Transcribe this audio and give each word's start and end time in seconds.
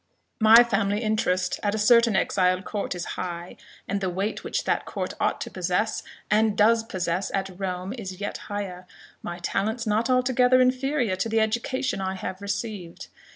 My 0.39 0.63
family 0.63 1.03
interest 1.03 1.59
at 1.61 1.75
a 1.75 1.77
certain 1.77 2.15
exiled 2.15 2.65
court 2.65 2.95
is 2.95 3.05
high, 3.21 3.55
and 3.87 4.01
the 4.01 4.09
weight 4.09 4.43
which 4.43 4.63
that 4.63 4.83
court 4.83 5.13
ought 5.19 5.39
to 5.41 5.51
possess, 5.51 6.01
and 6.31 6.57
does 6.57 6.83
possess, 6.83 7.29
at 7.35 7.59
Rome 7.59 7.93
is 7.95 8.19
yet 8.19 8.39
higher 8.49 8.87
my 9.21 9.37
talents 9.37 9.85
not 9.85 10.09
altogether 10.09 10.59
inferior 10.59 11.15
to 11.17 11.29
the 11.29 11.39
education 11.39 12.01
I 12.01 12.15
have 12.15 12.41
received. 12.41 13.09